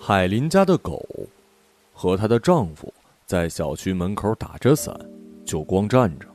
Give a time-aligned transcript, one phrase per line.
[0.00, 1.06] 海林家的狗
[1.92, 2.92] 和她的丈夫
[3.26, 4.98] 在小区门口打着伞，
[5.44, 6.26] 就光站着。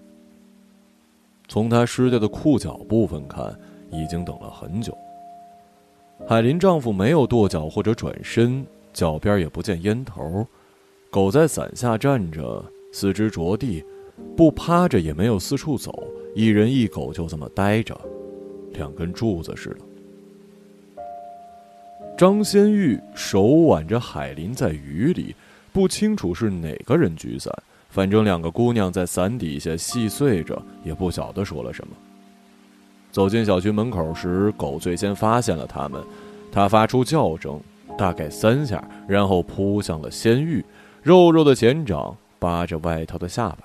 [1.48, 3.60] 从她湿掉的裤脚部分看，
[3.92, 4.96] 已经等了很久。
[6.28, 10.46] 海林丈夫没有跺脚或者转身，脚边也不见烟头。
[11.12, 13.84] 狗在伞下站着，四肢着地，
[14.38, 18.00] 不趴着也没有四处走，一人一狗就这么呆着，
[18.74, 19.78] 两根柱子似的。
[22.16, 25.36] 张先玉手挽着海林在雨里，
[25.74, 27.52] 不清楚是哪个人举伞，
[27.90, 31.96] 反正两个姑娘在伞底下细碎着，也不晓得说了什么。
[33.12, 36.04] 走进小区门口时，狗最先发现了他们，
[36.52, 37.60] 它发出叫声，
[37.98, 40.64] 大概三下，然后扑向了仙玉，
[41.02, 43.64] 肉肉的前掌扒着外套的下摆。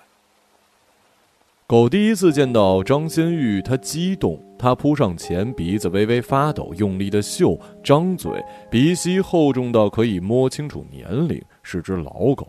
[1.66, 8.30] 狗第一次见到张先玉，它激动，它扑上前，鼻子微微发抖，用力的嗅，张嘴，
[8.70, 12.46] 鼻息厚重到可以摸清楚年龄，是只老狗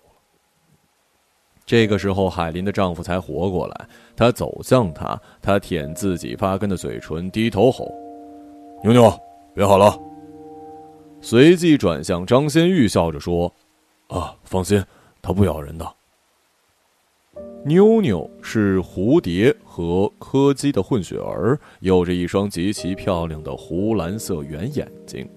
[1.66, 7.92] 这个时候，海林的丈夫才活过来，他走向他，他舔自己发根的嘴唇，低头吼
[8.84, 9.20] ：“妞妞，
[9.56, 9.98] 别好了。”
[11.22, 13.52] 随即转向张先玉，笑着说
[14.08, 14.84] ：“啊，放心，
[15.22, 15.94] 它不咬人的。”
[17.66, 25.28] 妞妞是蝴蝶和柯基的混血儿，有着一双极其漂亮的湖蓝色圆眼睛。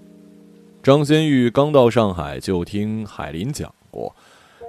[0.82, 4.14] 张先玉刚到上海就听海林讲过，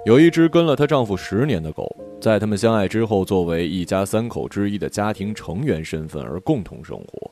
[0.06, 7.30] 有一只跟了她丈夫十年的狗，在他们相爱之后，作为一家三口之一的家庭成员身份而共同生活。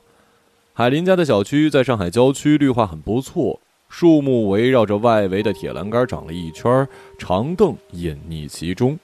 [0.73, 3.59] 海林家的小区在上海郊区，绿化很不错，
[3.89, 6.87] 树木围绕着外围的铁栏杆长了一圈，
[7.17, 8.97] 长凳隐匿其中。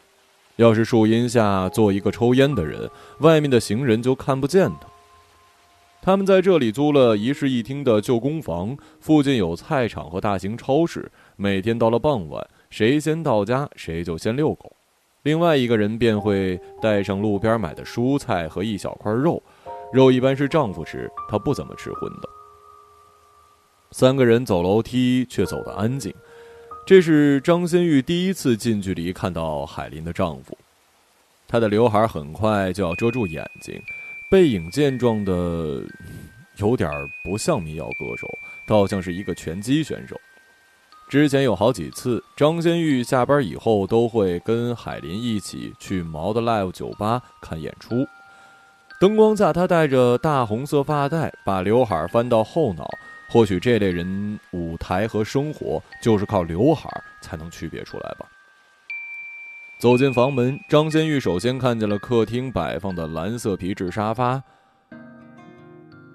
[0.57, 2.89] 要是树荫下坐一个抽烟的人，
[3.19, 4.87] 外面的行人就看不见他。
[6.01, 11.11] 他们在这里租了一室一厅的旧公房，附近有菜场和大型超市。
[11.35, 14.71] 每天到了傍晚，谁先到家，谁就先遛狗。
[15.23, 19.41] 另外一个人便会带上路边买的蔬菜和一小块肉，
[19.91, 22.29] 肉一般是丈夫吃，他不怎么吃荤的。
[23.91, 26.13] 三个人走楼梯，却走得安静。
[26.85, 30.55] 这是张先玉第一次近距离看到海林的丈夫，
[31.47, 33.81] 他的刘海很快就要遮住眼睛，
[34.29, 35.81] 背影健壮的，
[36.57, 36.91] 有点
[37.23, 38.27] 不像民谣歌手，
[38.67, 40.15] 倒像是一个拳击选手。
[41.09, 48.05] 之前有好几次，张先玉下班以后都会跟海林一起去毛的 Live 酒吧看演出，
[48.99, 52.87] 灯光下他戴着大红色发带，把刘海翻到后脑。
[53.35, 58.25] 或许这类人舞台和生活就是靠刘海才能区别出来吧。
[59.77, 64.41] 走进房门，张先玉首先看见了客厅摆放的蓝色皮质沙发。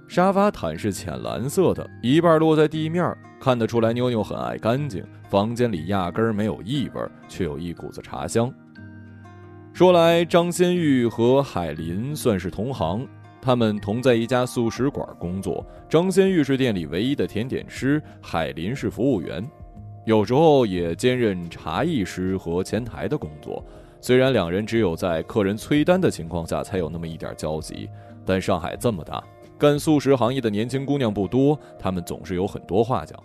[0.08, 5.04] 沙发毯是浅蓝色的，一半落在地面，看得出来妞妞很爱干净。
[5.28, 8.50] 房间里压根儿没有异味，却有一股子茶香。
[9.74, 13.06] 说来，张先玉和海林算是同行。
[13.42, 19.42] 他们同在一家素食馆工作，张先玉是店里唯一的甜点师，海林是服务员，
[20.04, 23.64] 有时候也兼任茶艺师和前台的工作。
[24.02, 27.88] 虽然两人只有在客人催单的情况下才有那么一点交集，
[28.24, 29.22] 但上海这么大，
[29.58, 33.18] 干素食行业的年轻姑娘不多，他们总是有很多话讲。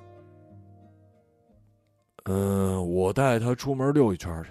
[2.25, 4.49] 嗯，我带她出门溜一圈去。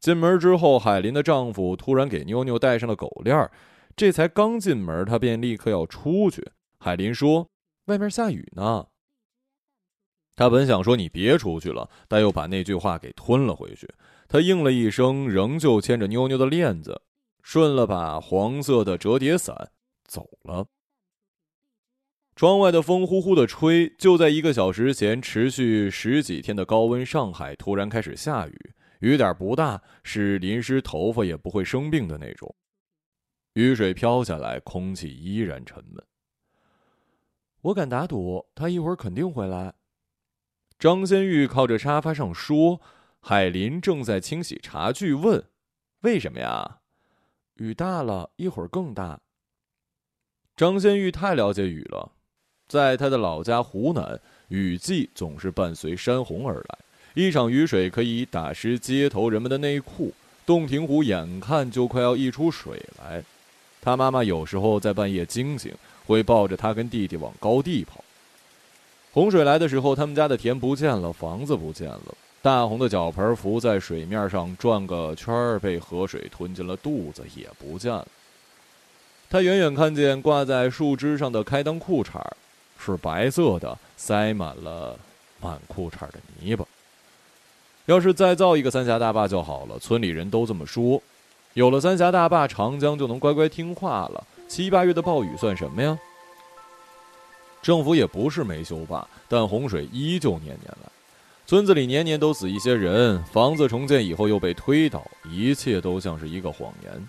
[0.00, 3.50] 进门之后，海林的丈夫突然给妞妞戴上了狗链儿。
[3.96, 6.52] 这才刚进门，他便立刻要出去。
[6.78, 7.48] 海林说
[7.86, 8.88] ：“外面下雨呢。”
[10.36, 13.88] 他本想说“你别出去了”，但又把那句话给吞了回去。
[14.28, 17.00] 他应了一声，仍旧牵着妞妞的链子，
[17.42, 19.70] 顺了把黄色的折叠伞
[20.04, 20.66] 走了。
[22.34, 23.88] 窗外的风呼呼的吹。
[23.96, 32.54] 就在一个小时前，持续十几天的高温上海突然开始下雨，雨点不大，是淋湿头发也不会生病的那种。
[33.56, 36.04] 雨水飘下来，空气依然沉闷。
[37.62, 39.72] 我敢打赌，他一会儿肯定回来。
[40.78, 42.82] 张先玉靠着沙发上说
[43.18, 45.42] ：“海林正在清洗茶具，问：
[46.02, 46.80] 为什么呀？
[47.54, 49.22] 雨大了一会儿更大。”
[50.54, 52.12] 张先玉太了解雨了，
[52.68, 56.78] 在他的老家湖南，雨季总是伴随山洪而来，
[57.14, 60.12] 一场雨水可以打湿街头人们的内裤，
[60.44, 63.24] 洞庭湖眼看就快要溢出水来。
[63.86, 65.72] 他妈妈有时候在半夜惊醒，
[66.08, 68.02] 会抱着他跟弟弟往高地跑。
[69.12, 78.08] 洪水来的时候，他们家的田不见了，房子不见了，大红的脚盆浮在水面上转个圈儿，被河水吞进了肚子，也不见了。
[79.30, 82.20] 他远远看见挂在树枝上的开裆裤衩
[82.84, 84.98] 是白色的，塞满了
[85.40, 86.66] 满裤衩的泥巴。
[87.84, 91.00] 要是再造一个三峡大坝就好了，村里人都这么说。
[91.56, 94.22] 有了三峡大坝，长江就能乖乖听话了。
[94.46, 95.98] 七八月的暴雨算什么呀？
[97.62, 100.90] 政府也不是没修坝，但洪水依旧年年来，
[101.46, 107.08] 村子里年年都死一些人，房子重建以后又被推倒，一切都像是一个谎言。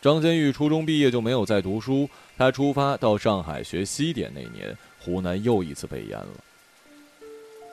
[0.00, 2.08] 张先玉初中毕业就没有再读书。
[2.38, 6.28] 他出发到上海学西点那年，湖南又一次被淹了。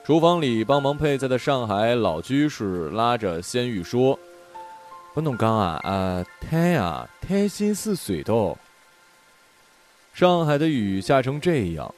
[0.04, 4.18] 厨房里帮忙配菜的上海老居士拉着先玉说
[5.12, 8.56] ：“不能讲啊，啊，太啊，太心似水的。”
[10.14, 11.94] 上海的雨下成这样，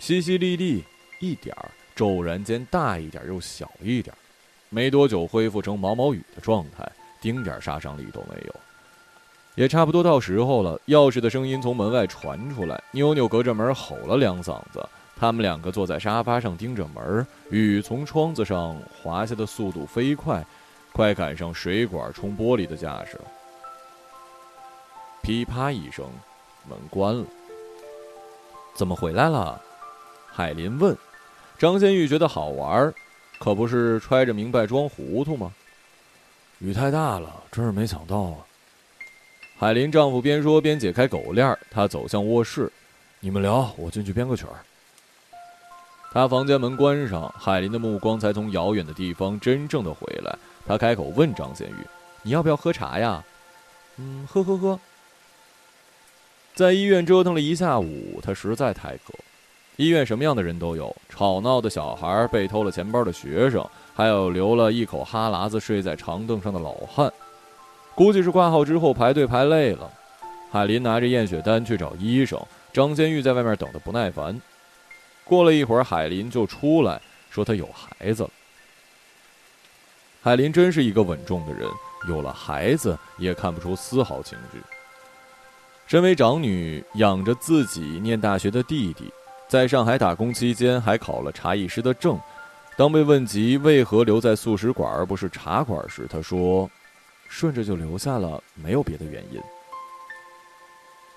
[0.00, 0.82] 淅淅沥沥，
[1.20, 4.14] 一点儿骤然间大一点又小一点，
[4.68, 6.90] 没多久恢复成毛毛雨的状态，
[7.20, 8.54] 丁点杀伤力都没有。
[9.54, 12.82] 也差不多到时候了，钥匙的声音从门外传出来。
[12.90, 14.82] 妞妞隔着门吼了两嗓子。
[15.14, 20.44] 他们两个坐在沙发上盯着门，雨从窗子上滑下的速度飞快，
[20.92, 23.24] 快赶上水管冲玻璃的架势了。
[25.22, 26.06] 噼啪一声，
[26.68, 27.24] 门关了。
[28.74, 29.60] 怎么回来了？
[30.26, 30.96] 海林问。
[31.58, 32.92] 张先玉觉得好玩，
[33.38, 35.52] 可不是揣着明白装糊涂吗？
[36.58, 38.38] 雨太大了，真是没想到啊。
[39.56, 42.70] 海林丈夫边说边解开狗链，他走向卧室
[43.20, 44.58] ：“你们聊，我进去编个曲儿。”
[46.12, 50.36] 他房间门关上，海林的目光才从遥远的地方真正的回来。
[50.66, 51.76] 他开口问张先玉
[52.22, 53.22] ：“你要不要喝茶呀
[53.98, 54.78] ？”“嗯，喝喝喝。”
[56.54, 59.14] 在医院折腾了一下午，他实在太渴。
[59.76, 67.10] 医院什么样的人都有：吵闹的小孩、被偷了钱包的学生，还有流了一口哈喇子睡在长凳上的老汉。
[67.94, 69.90] 估计是挂号之后排队排累了，
[70.50, 72.38] 海林拿着验血单去找医生。
[72.72, 74.38] 张先玉在外面等得不耐烦。
[75.24, 77.00] 过了一会儿，海林就出来
[77.30, 78.30] 说他有孩子了。
[80.22, 81.68] 海林真是一个稳重的人，
[82.08, 84.58] 有了孩子也看不出丝毫情绪。
[85.86, 89.12] 身为长女，养着自己念大学的弟弟，
[89.48, 92.18] 在上海打工期间还考了茶艺师的证。
[92.76, 96.70] 当被问及为何留在素食馆而不是茶馆时，他说。
[97.28, 99.40] 顺着就留下了，没有别的原因。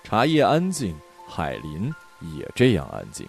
[0.02, 0.96] 茶叶安静，
[1.28, 1.94] 海林
[2.34, 3.28] 也这样安静。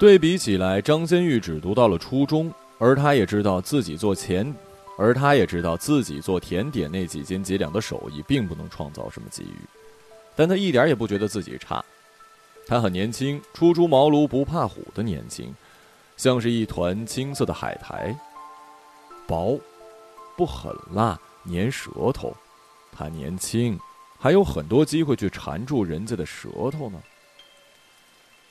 [0.00, 4.52] 对比起来，张先玉只读到了初中，而他也知道自己做甜，
[4.98, 9.56] 而他也知道自己做甜点那几斤几两的手艺并不能创造什么机遇，
[10.34, 11.84] 但他一点也不觉得自己差。
[12.66, 15.54] 他很年轻，初出茅庐不怕虎的年轻，
[16.16, 18.18] 像是一团青色的海苔，
[19.28, 19.56] 薄。
[20.36, 22.36] 不狠辣，粘舌头。
[22.90, 23.78] 他年轻，
[24.18, 27.00] 还有很多机会去缠住人家的舌头呢。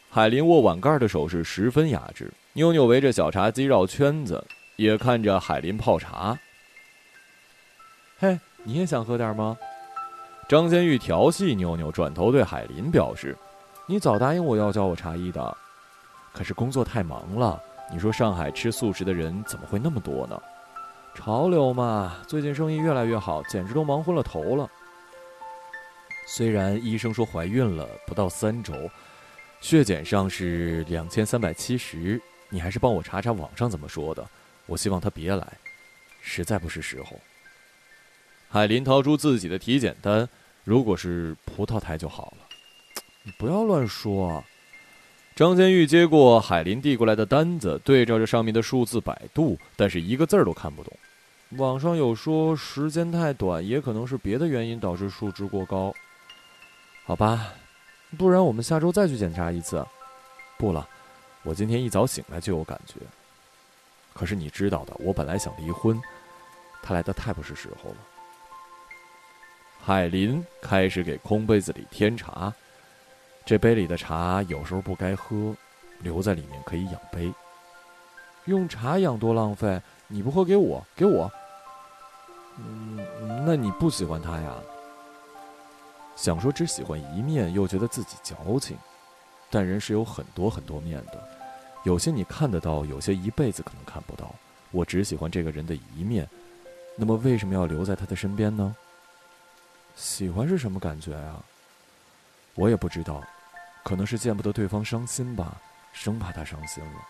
[0.10, 2.32] 海林握碗盖的手势十分雅致。
[2.54, 4.46] 妞妞围着小茶几绕圈子，
[4.76, 6.38] 也看着海林泡茶。
[8.20, 9.58] 嘿，你也想喝点吗？
[10.50, 13.38] 张先玉调戏妞妞，转头对海林表示
[13.88, 15.58] ：“你早答应我要教我茶艺的，
[16.34, 17.58] 可是工作太忙了。
[17.90, 20.38] 你说上海吃素食的人怎么会那么多呢？”
[21.16, 24.70] 潮流嘛，最近生意越来越好，简直都忙昏了头了。
[26.28, 28.74] 虽然医生说怀孕了不到三周，
[29.62, 32.22] 血检上是两千三百七十，
[32.52, 34.24] 你还是帮我查查网上怎么说的。
[34.68, 35.58] 我希望他别来，
[36.22, 37.20] 实在不是时候。
[38.48, 40.30] 海林掏出自己的体检单，
[40.64, 42.46] 如果是葡萄胎就好了。
[43.24, 44.44] 你不要乱说。
[45.36, 50.94] 张先玉接过海林递过来的单子，对照着上面的数字百度，但是一个字儿都看不懂。
[51.58, 55.94] 网上有说时间太短，也可能是别的原因导致数值过高。
[57.06, 57.54] 好吧，
[58.18, 59.86] 不然我们下周再去检查一次。
[60.58, 60.88] 不了，
[61.44, 62.96] 我今天一早醒来就有感觉。
[64.14, 66.02] 可是你知道的，我本来想离婚，
[66.82, 67.98] 他来的太不是时候了。
[69.84, 72.54] 海林开始给空杯子里添茶。
[73.44, 75.56] 这杯里的茶有时候不该喝，
[76.00, 77.34] 留在里面可以养杯。
[78.46, 79.82] 用茶养多浪费！
[80.08, 81.32] 你不喝给我，给我。
[82.58, 82.98] 嗯，
[83.46, 84.54] 那你不喜欢他呀？
[86.16, 88.78] 想说只喜欢一面，又觉得自己矫情。
[89.50, 91.31] 但人是有很多很多面的，
[91.84, 94.34] 有些你看得到，有些一辈子可能看不到。
[94.72, 96.28] 我只喜欢这个人的一面，
[96.96, 98.76] 那么为什么要留在他的身边呢？
[99.96, 101.36] 喜欢是什么感觉呀？
[102.56, 103.24] 我也不知道，
[103.84, 105.60] 可能是见不得对方伤心吧，
[105.92, 107.08] 生怕他伤心了。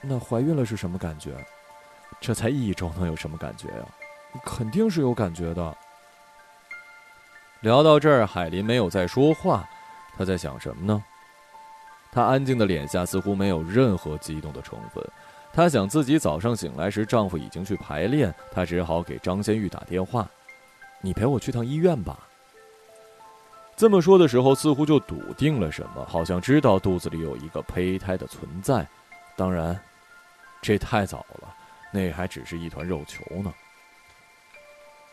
[0.00, 1.32] 那怀孕了是什么感觉？
[2.20, 3.86] 这才一周，能有什么感觉呀？
[4.44, 5.76] 肯定是有感觉的。
[7.60, 9.68] 聊到这儿，海林没有再说话，
[10.16, 11.04] 他在想什么呢？
[12.14, 15.04] 他安静的脸下似乎没有任何激动的成分。
[15.52, 20.28] 他想自己早上醒来时，丈夫已经去排练，他只好给张先玉打电话
[21.02, 22.18] ：“你陪我去趟医院吧。”
[23.76, 28.86] 这么说的时候，似乎就笃定了什么，好像知道肚子里有一个胚胎的存在。
[29.36, 29.78] 当然，
[30.62, 31.54] 这太早了，
[31.92, 33.52] 那还只是一团肉球呢。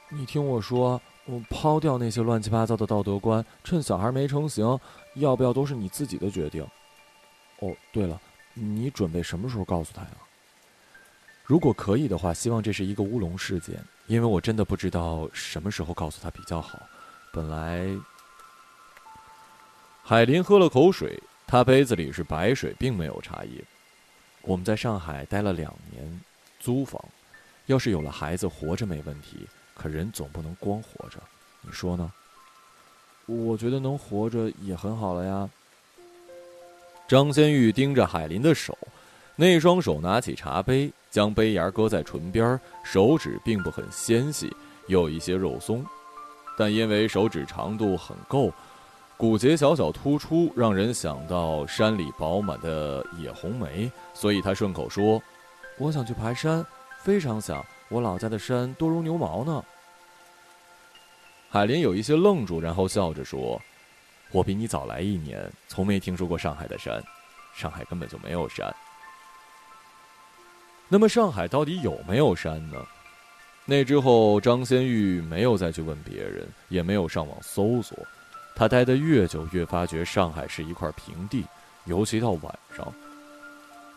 [0.10, 4.79] 你听我说，我抛掉那些乱七八糟的道德观，趁小孩没成型，
[5.15, 6.63] 要不要都是你自己的决定。
[7.62, 8.20] 哦，对了，
[8.53, 10.10] 你准备什么时候告诉他呀？
[11.44, 13.75] 如果可以的话，希望这是一个乌龙事件，
[14.08, 16.80] 因为我真的不知道什么时候告诉他比较好。
[17.32, 17.86] 本来，
[20.03, 23.63] 海林喝了口水，他杯子里是白水，并没有茶叶。
[24.41, 26.22] 我们在上海待了两年，
[26.60, 27.03] 租房，
[27.68, 31.22] 要是有了孩子，活着没问题，可人总不能光活着，
[31.62, 32.12] 你说呢？
[33.27, 35.50] 我觉得能活着也很好了呀。
[37.12, 38.77] 张先玉盯着海林的手，
[39.36, 44.50] 那双手拿起茶杯，将杯沿搁在唇边，手指并不很纤细，
[44.88, 45.86] 有一些肉松，
[46.58, 48.50] 但因为手指长度很够，
[49.18, 55.22] 骨节小小突出，让人想到山里饱满的野红梅，所以他顺口说
[55.77, 56.65] ：“我想去爬山，
[57.03, 59.62] 非常想，我老家的山多如牛毛呢。”
[61.51, 63.62] 海林有一些愣住，然后笑着说。
[64.32, 67.04] 我比你早来一年，从没听说过上海的山，
[67.54, 68.74] 上海根本就没有山。
[70.88, 72.78] 那么上海到底有没有山呢？
[73.66, 77.98] 那之后，张先玉没有再去问别人，也没有上网搜索。
[78.56, 81.46] 他待得越久，越发觉上海是一块平地，
[81.86, 82.94] 尤其到晚上，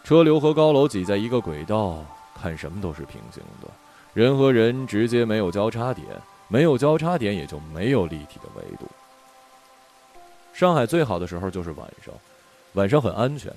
[0.05, 2.05] 车流和高楼挤在一个轨道，
[2.41, 3.69] 看什么都是平行的，
[4.12, 6.07] 人和人直接没有交叉点，
[6.49, 8.87] 没有交叉点也就没有立体的维度。
[10.54, 12.14] 上海最好的时候就是晚上，
[12.75, 13.52] 晚上很安全，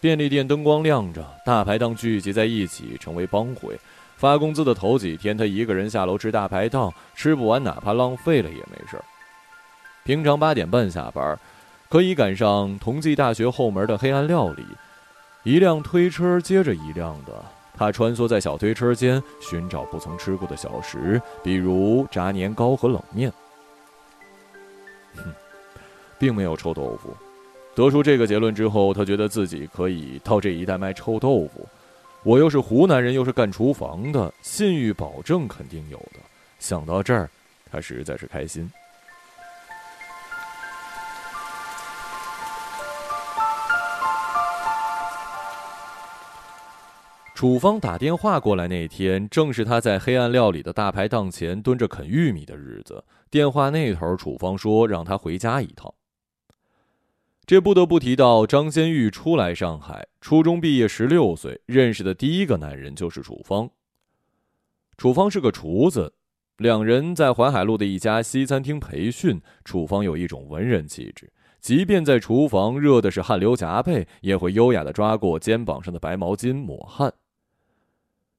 [0.00, 3.76] 便利店灯光亮着，大排档聚集在一起成为帮会。
[4.16, 9.04] 发工资的头几天，他一个人下楼吃大排档，吃不完哪怕浪费了也没事儿。
[10.04, 11.36] 平常八点半下班，
[11.88, 14.64] 可以赶上同济大学后门的黑暗料理，
[15.42, 17.44] 一辆推车接着一辆的，
[17.76, 23.32] 他穿梭在小推车间，寻找不曾吃过的小食，比如炸年糕和冷面。
[25.16, 25.34] 哼。
[26.18, 27.14] 并没有臭豆腐。
[27.74, 31.66] 得出这个结论之后，他觉得自己可以到这一带卖臭豆腐。
[32.22, 36.20] 我又是湖南人，又是干厨房的，信誉保证肯定有的。
[36.58, 37.28] 想到这儿，
[37.70, 38.70] 他实在是开心。
[47.34, 53.04] 楚方打电话过来那天，正是他在黑暗料理的大排档前蹲着啃玉米的日子。
[53.30, 55.92] 电话那头，楚方说让他回家一趟。
[57.46, 63.70] 这不得不提到张先玉初来上海，初中毕业十六岁，认识的第一个男人就是楚方。
[64.96, 66.12] 楚方是个厨子，
[66.56, 69.40] 两人在淮海路的一家西餐厅培训。
[69.64, 77.14] 楚方有一种文人气质，即便在厨房热的是汗流浃背，也会优雅的抓过肩膀上的白毛巾抹汗。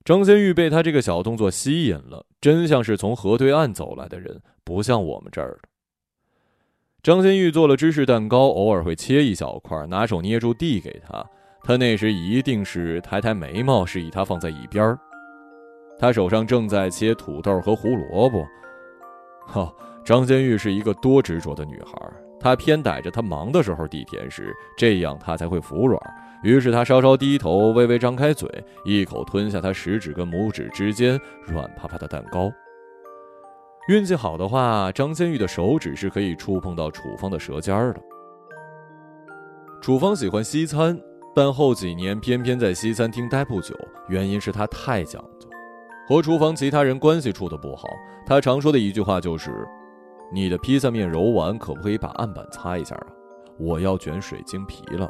[0.04, 5.70] 张先玉被他这个小动作吸引了，真像是从河对岸走来的人，不像我们这儿的。
[7.08, 11.26] 张先玉做了芝士蛋糕，偶尔会切一小块，拿手捏住递给他。
[11.64, 15.00] 他那时一定是抬抬眉毛，示意他放在一边儿。
[15.98, 18.46] 他手上正在切土豆和胡萝卜。
[19.46, 19.74] 哈，
[20.04, 21.94] 张先玉是一个多执着的女孩。
[22.42, 25.98] 她偏逮着他忙的时候递甜食，这样他才会服软。
[26.44, 28.50] 于是他稍稍低头，微微张开嘴，
[28.84, 32.52] 一口吞下他食指跟拇指之间软趴趴的蛋糕。
[33.88, 38.02] 运气好的话，张先玉的手指是可以触碰到楚芳的舌尖的。
[39.82, 41.00] 楚芳喜欢西餐，
[41.34, 43.74] 但后几年偏偏在西餐厅待不久，
[44.10, 45.48] 原因是他太讲究，
[46.06, 47.88] 和厨房其他人关系处得不好。
[48.26, 49.66] 他常说的一句话就是
[50.34, 53.08] ：“你的披萨面揉完，可不可以把案板擦一下啊？
[53.58, 55.10] 我要卷水晶皮了。”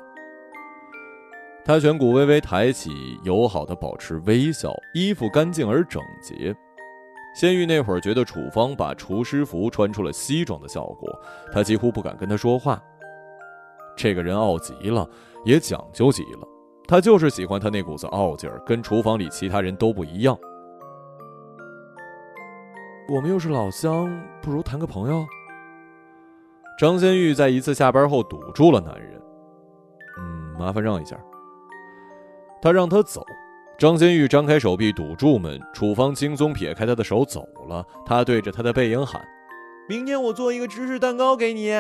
[1.66, 2.92] 他颧骨微微抬起，
[3.24, 6.56] 友好的保持微笑，衣服干净而整洁。
[7.38, 11.08] 仙玉那会儿觉得楚方把厨师服穿出了西装的效果，
[11.52, 12.82] 他几乎不敢跟他说话。
[13.96, 15.08] 这个人傲极了，
[15.46, 16.48] 也讲究极了，
[16.88, 20.36] 他就是喜欢他那股子傲劲儿，跟厨房里其他人都不一样。
[23.08, 24.10] 我们又是老乡，
[24.42, 25.24] 不如谈个朋友。
[26.80, 29.22] 张先玉在一次下班后堵住了男人。
[30.18, 31.16] 嗯，麻烦让一下。
[32.64, 33.24] 他让他走。
[33.78, 37.86] 张先玉张开手臂堵住门，楚芳轻松撇开他的手走了。
[38.08, 39.24] 他对着他的背影喊
[39.88, 41.72] ：“明天我做一个芝士蛋糕给你。”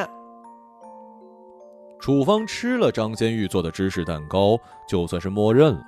[1.99, 4.55] 楚芳吃了张先玉做的芝士蛋糕，
[4.87, 5.81] 就算是默认了。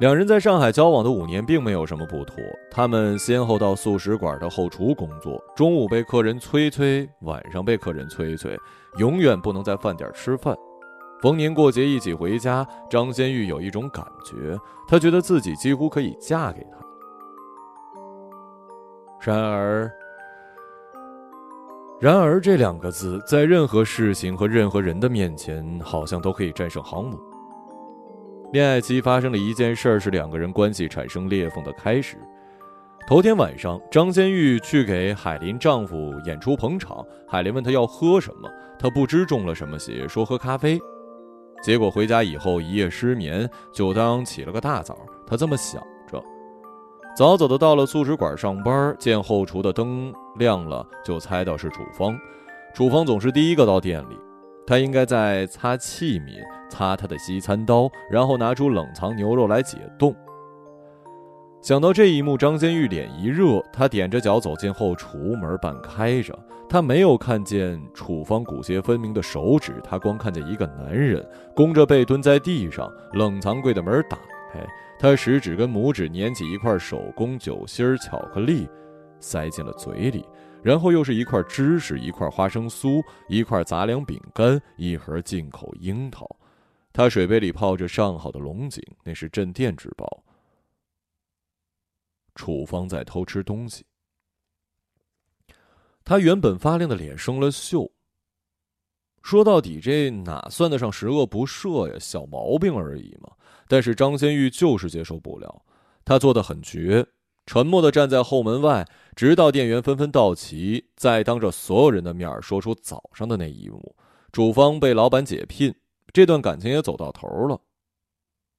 [0.00, 2.36] 两人在上海交往的五年，并没有什么不妥。
[2.70, 8.58] 他们先后到素食馆的后厨工作，中午被客人催催，晚上被客人催催，
[8.98, 10.56] 永远不能在饭点吃饭。
[11.22, 16.76] 逢年过节一起回家，张先玉有一种感觉，他觉得自己几乎可以嫁给他。
[19.20, 19.90] 然而，
[21.98, 27.18] 然而这两个字在任何事情和任何人的面前，好像都可以战胜航母。
[28.52, 32.18] 恋爱期发生的一件事是两个人关系产生裂缝的开始。
[33.08, 40.78] 头天晚上，张先玉去给海林丈夫演出捧场，海林问她要喝什么，她不知中了什么邪，说喝咖啡。
[41.62, 44.96] 结果回家以后一夜失眠，就当起了个大早。
[45.26, 46.22] 他这么想着，
[47.16, 52.16] 早早的到了素食馆上班，见后厨的灯亮了，就猜到是楚芳。
[52.74, 54.16] 楚芳总是第一个到店里，
[54.66, 60.14] 他应该在擦器皿，擦他的西餐刀，然后拿出冷藏牛肉来解冻。
[61.66, 66.32] 想到这一幕，张先玉脸一热，他踮着脚走进后厨，门半开着。
[66.68, 74.16] 他没有看见楚方骨节分明的手指，他光看见一个男人弓着背蹲在地上，冷藏柜的门打
[74.52, 74.64] 开，
[74.96, 78.68] 他食指跟拇指捻起一块手工酒心巧克力，
[79.18, 80.24] 塞进了嘴里，
[80.62, 86.24] 然后又是一块芝士，一块花生酥，一块杂粮饼干，一盒进口樱桃。
[86.92, 90.22] 他水杯里泡着上好的龙井，那是镇店之宝。
[92.36, 93.84] 楚方在偷吃东西。
[96.04, 97.90] 他原本发亮的脸生了锈。
[99.22, 101.96] 说到底，这哪算得上十恶不赦呀？
[101.98, 103.32] 小毛病而已嘛。
[103.66, 105.62] 但是张先玉就是接受不了，
[106.04, 107.04] 他做的很绝，
[107.44, 113.96] 沉默的站在后门外，直到店员纷纷到齐，再当着所有人的面说出早上的那一幕：
[114.30, 115.74] 楚方被老板解聘，
[116.12, 117.60] 这段感情也走到头了。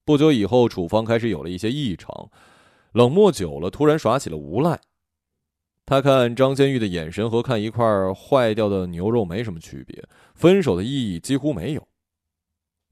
[0.04, 2.30] 不久以后，楚方开始有了一些异常，
[2.92, 4.80] 冷漠久了，突然耍起了无赖。
[5.86, 11.88] 他看张先玉的眼神和看一块坏掉的牛肉没什么区别，分手的意义几乎没有。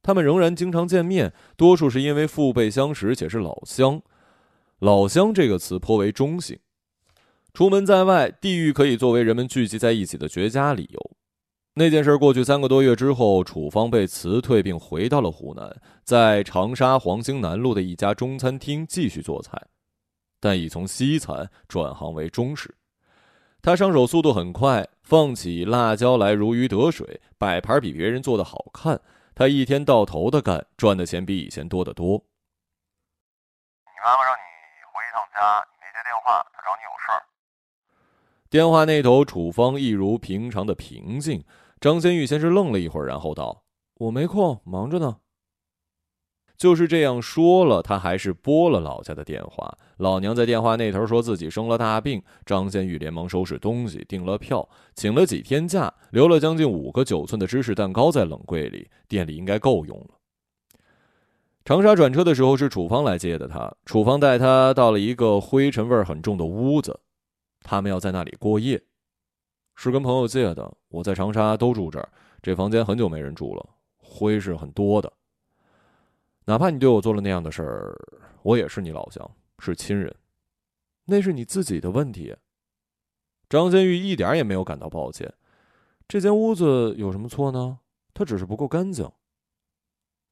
[0.02, 4.00] 他们仍然经常见面，多数是因为父辈相识且是老乡。
[4.78, 6.58] 老乡这个词颇为中性。
[7.52, 11.10] 出门在外，地域可以作为人们聚集在一起的绝佳理由。
[11.74, 19.60] 那件事过去三个多月之后，楚方被辞退并回到了湖南，在长沙黄兴南路的一家中餐厅继续做菜，
[20.40, 22.74] 但已从西餐转行为中式。
[23.62, 29.00] 他上手速度很快，放起辣椒来如鱼得水，摆盘比别人做的好看。
[29.34, 32.22] 他一天到头的干，赚的钱比以前多得多。
[33.84, 34.40] 你妈妈让你
[34.92, 37.22] 回一趟家，你没接电话，她找你有事儿。
[38.48, 41.44] 电话那头，楚芳一如平常的平静。
[41.80, 43.64] 张先玉先是愣了一会儿，然后道
[43.98, 45.18] ：“我没空，忙着呢。”
[46.56, 49.76] 就是这样说了，他还是拨了老家的电话。
[49.98, 52.22] 老娘在电话那头说自己生了大病。
[52.44, 60.08] 张先玉连忙收拾东西，订了票，请了几天假，留了将近五个九寸的芝士蛋糕在冷柜里，店里应该够用了。
[61.64, 67.00] 长沙转车的时候是楚芳来接的他，楚芳带他到了一个灰尘味很重的屋子，
[67.62, 68.80] 他们要在那里过夜，
[69.74, 70.72] 是跟朋友借的。
[70.88, 72.08] 我在长沙都住这儿，
[72.40, 73.66] 这房间很久没人住了，
[73.98, 75.12] 灰是很多的。
[76.48, 77.98] 哪怕你对我做了那样的事儿，
[78.42, 79.28] 我也是你老乡，
[79.58, 80.14] 是亲人，
[81.04, 82.36] 那是你自己的问题。
[83.48, 85.32] 张先玉一点也没有感到抱歉。
[86.06, 87.80] 这间屋子有什么错呢？
[88.14, 89.10] 它只是不够干净。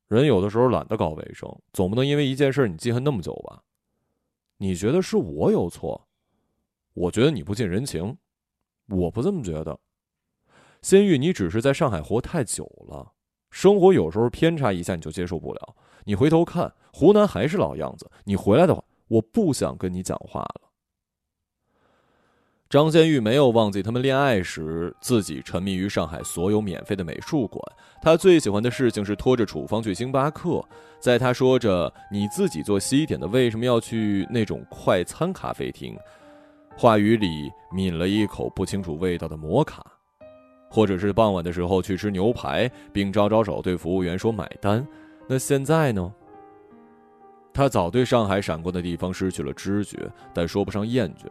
[0.07, 3.64] 人有的时候懒得搞卫生，总不能因为一件事儿你记恨那么久吧？
[4.59, 6.07] 你觉得是我有错？
[6.92, 8.16] 我觉得你不近人情，
[8.87, 9.81] 我不这么觉得。
[10.81, 13.14] 先玉，你只是在上海活太久了，
[13.50, 15.77] 生活有时候偏差一下你就接受不了。
[16.05, 18.11] 你回头看，湖南还是老样子。
[18.25, 20.61] 你回来的话，我不想跟你讲话了。
[22.69, 27.62] 张先玉没有忘记他们恋爱时自己沉迷于上海所有免费的美术馆。
[28.03, 30.61] 他最喜欢的事情是拖着楚方去星巴克，
[30.99, 35.97] 在他说着“你自己做西点的，为什么要去那种快餐咖啡厅？”
[36.77, 39.85] 话语里抿了一口不清楚味道的摩卡，
[40.69, 44.85] 或者是傍晚的时候去吃牛排，并招招手对服务员说买单。
[45.26, 46.12] 那现在呢？
[47.52, 51.26] 他早对上海闪过的地方失去了知觉，但说不上厌倦。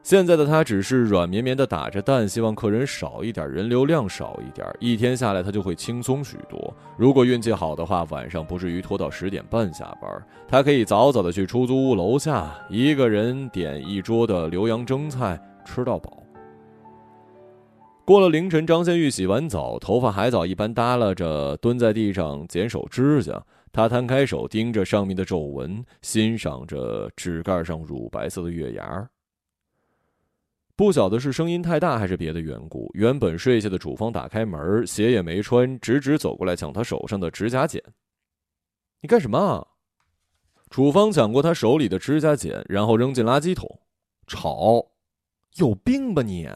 [0.00, 4.66] 现在的他只是软绵绵的打着蛋，希望客人少一点，人流量少一点。
[4.78, 6.72] 一天下来，他就会轻松许多。
[6.96, 10.10] 如果运气好的话，晚上不至于拖到十点半下班，
[10.46, 16.22] 他可以早早的去出租屋楼下，一个人点一桌的浏阳蒸菜，吃到饱。
[18.08, 23.44] 过了凌晨，张先玉洗完澡，头发海藻一般耷拉着，蹲在地上剪手指甲。
[23.70, 29.06] 他摊开手，盯着上面的皱纹，欣赏着指盖上乳白色的月牙。
[30.74, 37.82] 不晓得是声音太大还是别的缘故，原本睡下的楚芳打开门，鞋也没穿，直直走过来抢他手上的指甲剪。
[39.02, 39.68] 你干什么？
[40.70, 43.68] 楚芳抢过他手里的指甲剪，然后扔进垃圾桶。
[44.26, 44.92] 吵！
[45.56, 46.48] 有病吧你！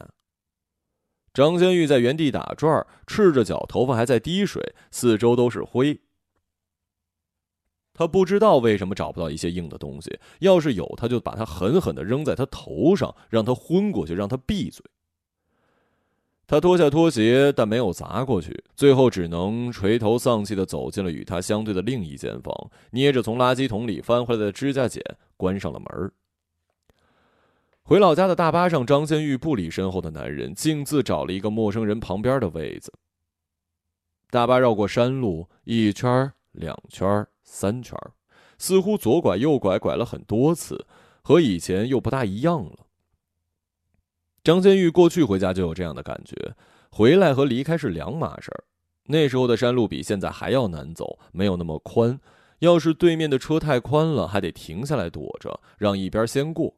[1.33, 5.99] 张先玉在原地打转，赤着脚，头发还在滴水，四周都是灰。
[7.91, 14.83] 他不知道为什么找不到一些硬的东西，要是有，他就把它狠狠的扔在他头上，让他昏过去，让他闭嘴。
[16.45, 22.53] 他脱下拖鞋，但没有砸过去，最后只能垂头丧气的走进了与他相对的另一间房，
[22.91, 25.01] 捏着从垃圾桶里翻回来的指甲剪，
[25.35, 26.11] 关上了门。
[27.85, 32.93] 回老家的大巴上，张先玉不理身后的男人，径自找了一个陌生人旁边的位子。
[34.29, 37.27] 大巴绕过山路，一圈、两圈。
[37.45, 37.95] 三圈，
[38.57, 40.87] 似乎左拐右拐，拐了很多次，
[41.21, 42.87] 和以前又不大一样了。
[44.43, 46.55] 张先玉过去回家就有这样的感觉，
[46.89, 48.63] 回来和离开是两码事儿。
[49.07, 52.19] 那时候的山路比现在还要难走，没有那么宽。
[52.59, 56.73] 要是对面的车太宽了，还得停下来躲着，让一边先过。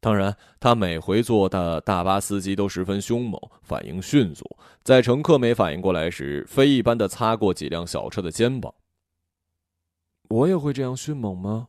[0.00, 4.44] 当然，他每回坐的大巴司机都十分凶猛，反应迅速，
[4.84, 8.72] 在乘客没反应过来时，飞一般的擦过几辆小车的肩膀。
[10.28, 11.68] 我也会这样迅猛吗？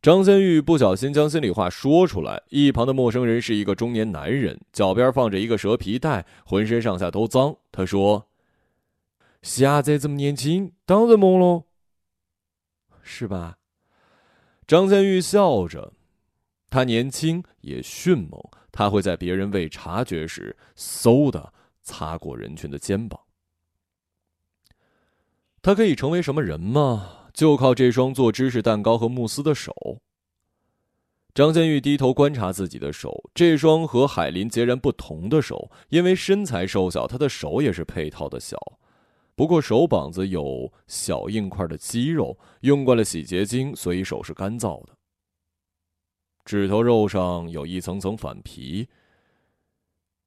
[0.00, 2.42] 张先玉不小心将心里话说出来。
[2.48, 7.54] 一旁的陌生人是一个中年男人，脚边放着一个蛇皮袋，浑身上下都脏。
[7.70, 8.26] 他说
[9.42, 11.66] ：“现在这么年轻，当然猛喽，
[13.02, 13.58] 是吧？”
[14.66, 15.92] 张先玉笑着，
[16.72, 18.40] 他年轻也迅猛，
[18.72, 23.20] 他会在别人未察觉时，嗖的擦过人群的肩膀。
[25.60, 27.28] 他可以成为什么人吗？
[27.34, 30.00] 就靠这双做芝士蛋糕和慕斯的手。
[31.34, 38.56] 张建玉低头观察自己的手，这双和海林截然不同的手，因为身材瘦小，他的手也是配套的小。
[39.34, 44.96] 不过手膀子有小硬块的肌肉，用惯了洗洁精，所以手是干燥的。
[46.44, 48.88] 指头肉上有一层层反皮。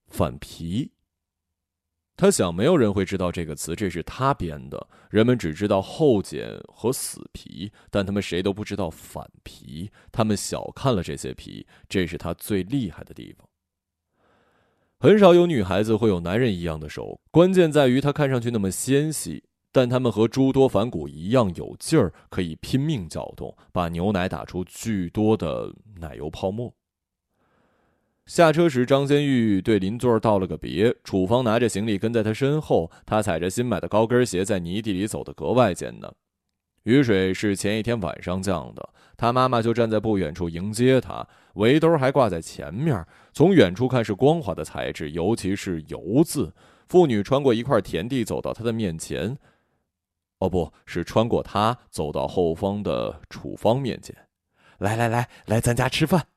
[0.07, 0.91] 反皮。
[2.17, 4.87] 他想，没有人会知道这个词，这是他编的。
[5.09, 9.91] 人们只知道厚茧和死皮，但他们谁都不知道反皮。
[10.13, 13.45] 他们小看了这些皮，这是他最厉害的地方。
[14.97, 19.43] 很少有女孩子会有男人一样的手，关键在于她看上去那么纤细，
[19.75, 26.73] 但他们和诸多反骨一样有劲儿，可以拼命搅动，把牛奶打出巨多的奶油泡沫。
[28.25, 30.95] 下车时，张先玉对邻座道了个别。
[31.03, 36.09] 楚芳拿着行李跟在他身后，他踩着新买的高跟鞋，在泥地里走得格外艰难。
[36.83, 43.05] 雨水是前一天晚上降的，他妈妈就站在不远处迎接他，围兜还挂在前面。
[43.33, 46.53] 从远处看是光滑的材质，尤其是“油”字。
[46.87, 49.37] 妇女穿过一块田地，走到他的面前。
[50.39, 54.27] 哦，不是穿过他，走到后方的楚芳面前。
[54.77, 56.27] 来来来，来咱家吃饭。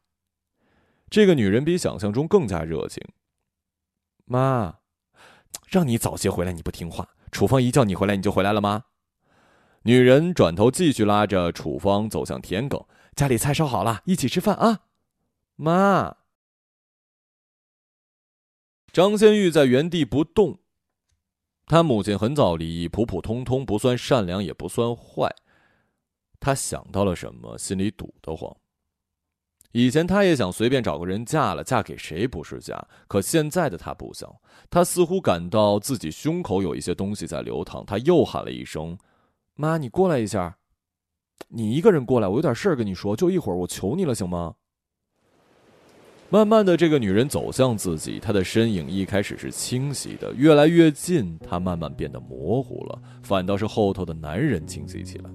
[1.10, 3.02] 这个女人比想象中更加热情。
[4.24, 4.78] 妈，
[5.66, 7.08] 让你早些回来，你不听话。
[7.32, 8.84] 楚芳一叫你回来，你就回来了吗？
[9.82, 14.86] 女人转头继续拉着楚芳走向田埂，家里菜烧好了，一起吃饭啊！
[15.56, 16.16] 妈。
[18.92, 20.60] 张先玉在原地不动。
[21.68, 25.28] 他母亲很早离异，普普通通，不算善良，也不算坏。
[26.40, 28.56] 他想到了什么，心里堵得慌。
[29.72, 32.88] 以前他也想随便找个人嫁了，嫁给谁不是嫁？
[33.06, 34.34] 可现在的他不想，
[34.70, 37.84] 他似乎感到自己胸口有一些东西在流淌。
[37.84, 38.96] 他又喊了一声
[39.54, 40.56] ：“妈，你过来一下，
[41.48, 44.54] 你一个人过来，我有点事儿跟你说，就一会儿，我求你了，行吗？”
[46.30, 55.30] 慢慢的，这个女人走向自己，她的身影一开始是清晰的，越来越近，她慢慢变得模糊了，反倒是后头的男人清晰起来。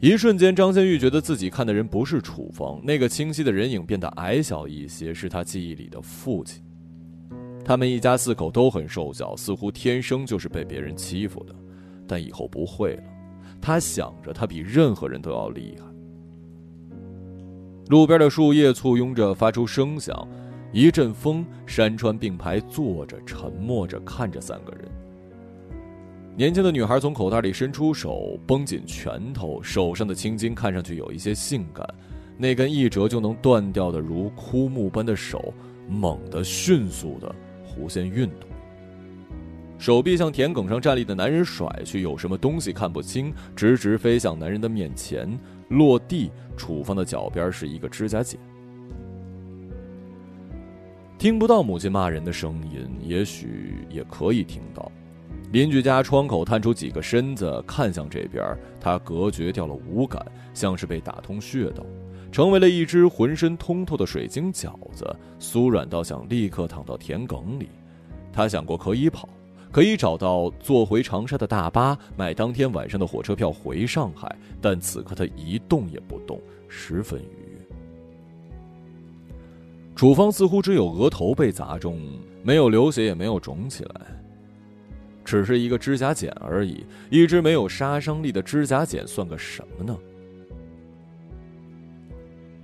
[0.00, 6.62] 一瞬间，张先玉觉得自己看的人不是楚风，那个清晰的人影变得矮小一些，是他记忆里的父亲。
[7.64, 11.54] 他们一家四口都很瘦小，似乎天生就是被别人欺负的，
[12.08, 13.02] 但以后不会了。
[13.60, 15.87] 他想着，他比任何人都要厉害。
[17.88, 20.28] 路边的树叶簇拥着，发出声响，
[20.72, 24.86] 一阵风，山川并排，坐着，沉默着，看着三个人。
[26.36, 31.86] 年轻的女孩从口袋里伸出手，绷紧拳头，手上的青筋看上去有一些性感。
[32.36, 35.52] 那根一折就能断掉的如枯木般的手，
[35.88, 37.34] 猛地、迅速的
[37.66, 38.48] 弧线运动。
[39.78, 45.26] 手臂向田埂上站立的男人甩去，有什么东西看不清，直直飞向男人的面前，
[45.70, 46.30] 落地。
[46.58, 48.38] 处方的脚边是一个指甲剪。
[51.16, 54.92] 听不到母亲骂人的声音，也许也可以听到。
[55.50, 58.44] 邻居家窗口探出几个身子，看向这边，
[58.78, 61.84] 他隔绝掉了五感，像是被打通穴道，
[62.30, 65.04] 成为了一只浑身通透的水晶饺子，
[65.40, 67.68] 酥软到想立刻躺到田埂里。
[68.30, 69.28] 他想过可以跑，
[69.70, 77.58] 可以找到坐回长沙的大巴，买当天晚上的火车票回上海，但此刻他一动也不动，十分愉悦。
[79.94, 82.00] 处方似乎只有额头被砸中，
[82.42, 84.00] 没有流血，也没有肿起来，
[85.24, 86.86] 只是一个指甲剪而已。
[87.10, 89.98] 一只没有杀伤力的指甲剪算个什么呢？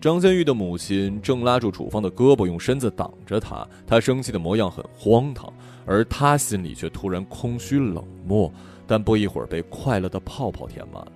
[0.05, 3.67] 张先玉的母亲正拉住楚芳的胳膊，用身子挡着他。
[3.87, 5.51] 他生气的模样很荒唐，
[5.87, 8.53] 而他心里却突然空虚冷漠。
[8.87, 11.13] 但不一会儿，被快乐的泡泡填满了。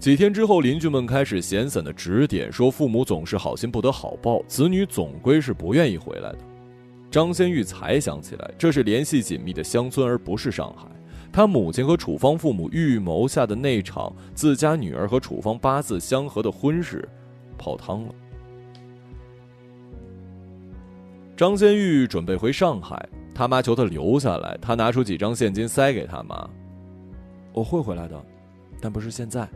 [0.00, 6.38] 几天之后，邻居们开始闲散的指点，说父母总是好心不得好报，子女总归是不愿意回来的。
[7.08, 10.88] 张先玉才想起来，这是联系紧密的乡村，而不是上海。
[11.32, 17.08] 他母亲和楚芳父母预谋下的那场自家女儿和楚芳八字相合的婚事，
[17.56, 18.14] 泡汤了。
[21.36, 26.48] 张先玉准备回上海，他妈求他留下来，他拿出几张现金塞给他妈
[27.54, 28.22] ：“我会回来的，
[28.80, 29.48] 但不是现在。”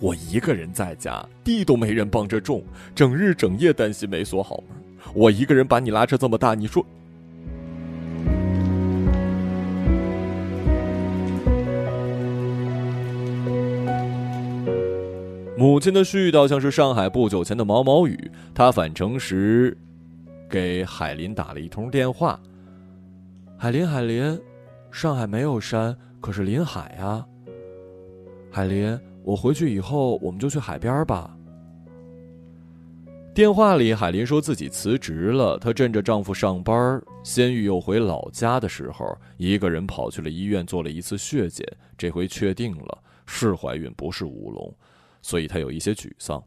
[0.00, 2.62] 我一个人在家，地都没人帮着种，
[2.94, 4.76] 整日整夜担心没锁好门。
[5.14, 6.84] 我一个人把你拉扯这么大，你说？
[15.64, 18.30] 母亲的絮叨像是上海不久前的毛毛雨。
[18.54, 19.74] 她返程时，
[20.46, 22.38] 给海林打了一通电话。
[23.56, 24.38] 海林，海林，
[24.90, 27.26] 上海没有山，可是临海啊。
[28.52, 29.00] 海林。
[29.22, 31.34] 我回去以后，我们就去海边吧。
[33.32, 44.70] 电话里，海林说自己辞职了，她趁着丈夫上班，先玉又回老家的时候，一个人跑去了医院做了一次血检，这回确定了是怀孕，不是乌龙，
[45.24, 46.46] 所以他有一些沮丧。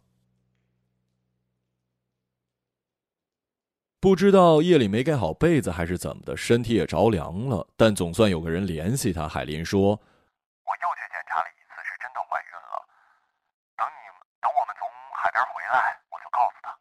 [3.99, 9.27] 不知道夜里没盖好被子还是怎么的，身体也着凉了，但总算有个人联系他。
[9.27, 9.89] 海林说。
[9.89, 12.85] 我又去检查了一次，是真的怀孕了。
[13.75, 14.05] 等你
[14.39, 14.87] 等我们从
[15.17, 16.77] 海边回来，我就告诉他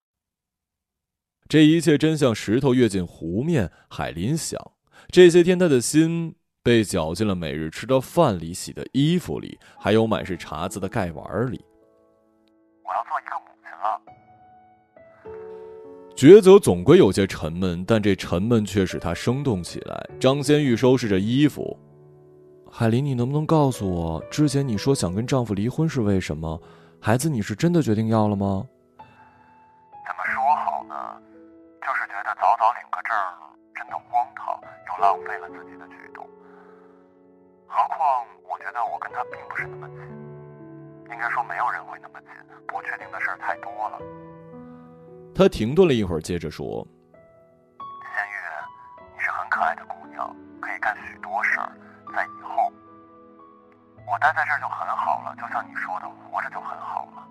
[1.48, 3.72] 这一切真像石头跃进湖面。
[3.88, 4.60] 海林想，
[5.08, 11.64] 这些天他的心被搅进了每日吃的饭里、洗的衣服里，还有满是碴子的盖碗里。
[12.86, 14.00] 我要做一个母亲了。
[16.14, 20.08] 抉择总归有些沉闷，但这沉闷却使他生动起来。
[20.18, 21.76] 张先玉收拾着衣服，
[22.70, 26.58] 海林，你能不能告诉我，之前你说想跟丈夫离婚是为什么？
[27.00, 28.66] 孩子，你是真的决定要了吗？
[28.98, 31.20] 怎么说好呢？
[31.82, 33.14] 就是觉得早早领个证，
[33.74, 36.26] 真的荒唐，又浪费了自己的举动，
[37.66, 40.00] 何况我觉得我跟他并不是那么近，
[41.10, 42.30] 应该说没有人会那么近。
[42.66, 43.98] 不确定的事儿太多了。
[45.34, 46.86] 他停顿了一会儿，接着说
[47.80, 48.36] ：“仙玉，
[49.14, 51.72] 你是很可爱的姑娘，可以干许多事儿。
[52.14, 52.72] 在以后，
[54.06, 57.26] 我待在这儿就很好了，就像你说的，活着就很好了。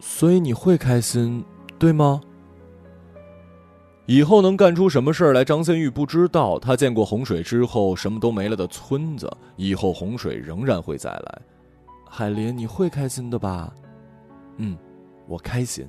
[0.00, 1.44] 所以你会开心，
[1.78, 2.20] 对吗？”
[4.06, 5.44] 以后能干出什么事儿来？
[5.44, 6.58] 张先玉不知道。
[6.58, 11.42] 他见过洪水之后什么都没了的村子，以后洪水仍然会再来。
[12.12, 13.72] 海林，你会开心的吧？
[14.56, 14.76] 嗯，
[15.28, 15.88] 我开心。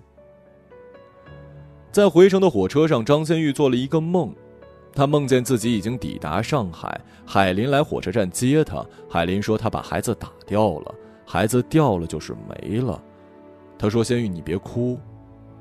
[1.92, 4.34] 在回程的火车上，张先玉做了一个梦，
[4.94, 8.86] 他梦见自己已经抵达上海，海林来火车站接他。
[9.10, 13.04] 海林说他把孩子打掉了，孩子掉了就是没了。
[13.80, 15.00] 他说：“先玉，你别哭。”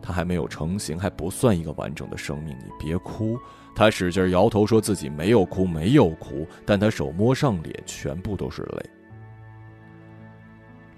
[0.02, 2.56] 他还没有成型，还不算一个完整的生命。
[2.58, 3.38] 你别哭。
[3.74, 6.46] 他使劲摇头，说自己没有哭，没有哭。
[6.66, 8.90] 但他手摸上脸，全部都是泪。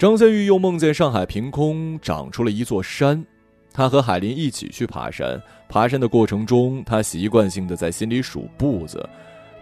[0.03, 3.25] 张先玉又梦见上海凭空长出了一座山，
[3.73, 5.41] 他和海林一起去爬山。
[5.69, 9.09] 爬山的过程中，他习惯性的在心里数步子，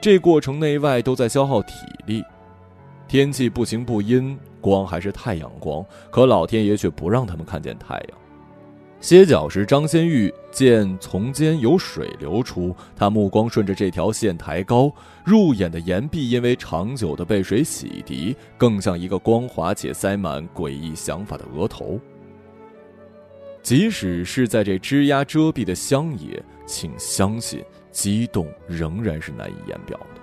[0.00, 1.74] 这过程内外都在消耗体
[2.06, 2.24] 力。
[3.06, 8.18] 天气不晴不阴，光还是太阳光，可老天爷却不让他们看见太阳。
[9.00, 14.92] 歇脚时，张先玉见从间有水流出，他目光顺着这条线抬高，
[15.24, 21.98] 入眼的岩壁因为长久的被水洗涤，更像一个光滑且塞满诡异想法的额头。
[23.62, 30.20] 即使是在这枝桠遮蔽的乡野，请相信，激动仍然是难以言表的。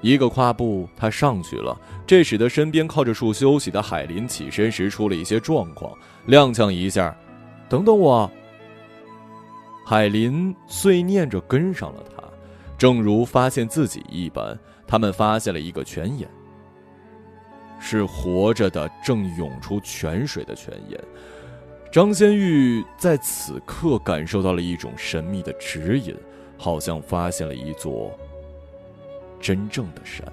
[0.00, 7.16] 一个跨步，他上去了，这使得身边靠着树休息的海林起身时出了一些状况，踉跄一下。
[7.68, 8.30] 等等我。
[9.84, 12.22] 海林碎念着跟上了他，
[12.78, 14.58] 正如发现自己一般。
[14.86, 16.28] 他们发现了一个泉眼，
[17.80, 21.00] 是活着的，正涌出泉水的泉眼。
[21.90, 26.14] 张先玉在此刻感受到了一种神秘的指引，
[26.58, 28.16] 好像发现了一座
[29.40, 30.26] 真正的山。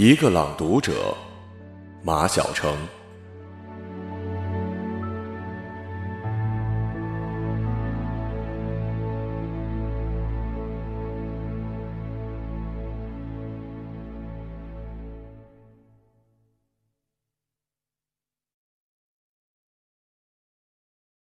[0.00, 1.12] 一个朗读者，
[2.04, 2.72] 马晓成。